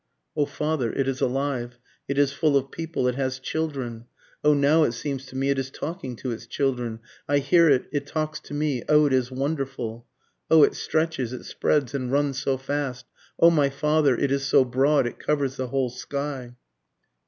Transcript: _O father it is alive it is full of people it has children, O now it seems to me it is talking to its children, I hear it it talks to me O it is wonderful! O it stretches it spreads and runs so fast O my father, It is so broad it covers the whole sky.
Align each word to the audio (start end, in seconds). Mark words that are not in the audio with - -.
_O 0.35 0.47
father 0.47 0.91
it 0.93 1.07
is 1.07 1.21
alive 1.21 1.77
it 2.07 2.17
is 2.17 2.33
full 2.33 2.57
of 2.57 2.71
people 2.71 3.07
it 3.07 3.13
has 3.13 3.37
children, 3.37 4.07
O 4.43 4.55
now 4.55 4.81
it 4.81 4.93
seems 4.93 5.27
to 5.27 5.35
me 5.35 5.51
it 5.51 5.59
is 5.59 5.69
talking 5.69 6.15
to 6.15 6.31
its 6.31 6.47
children, 6.47 7.01
I 7.29 7.37
hear 7.37 7.69
it 7.69 7.87
it 7.91 8.07
talks 8.07 8.39
to 8.39 8.55
me 8.55 8.81
O 8.89 9.05
it 9.05 9.13
is 9.13 9.29
wonderful! 9.29 10.07
O 10.49 10.63
it 10.63 10.73
stretches 10.73 11.33
it 11.33 11.43
spreads 11.45 11.93
and 11.93 12.11
runs 12.11 12.39
so 12.41 12.57
fast 12.57 13.05
O 13.39 13.51
my 13.51 13.69
father, 13.69 14.17
It 14.17 14.31
is 14.31 14.43
so 14.43 14.65
broad 14.65 15.05
it 15.05 15.19
covers 15.19 15.57
the 15.57 15.67
whole 15.67 15.91
sky. 15.91 16.55